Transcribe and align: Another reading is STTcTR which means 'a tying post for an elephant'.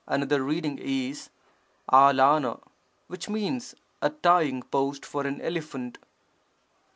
Another 0.07 0.41
reading 0.43 0.79
is 0.81 1.29
STTcTR 1.87 2.59
which 3.05 3.29
means 3.29 3.75
'a 4.01 4.09
tying 4.09 4.63
post 4.63 5.05
for 5.05 5.27
an 5.27 5.39
elephant'. 5.41 5.99